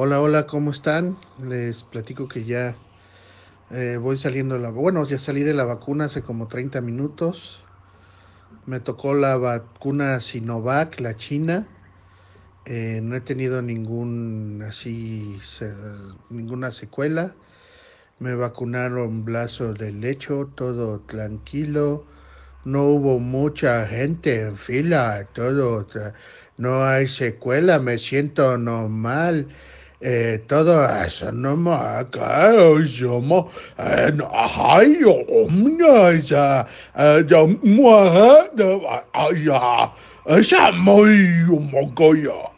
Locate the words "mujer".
37.62-38.50